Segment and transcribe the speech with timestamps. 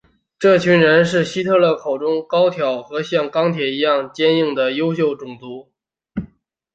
[0.39, 5.69] 这群人就是希特勒口中高挑和像钢铁一样坚硬的优秀种族。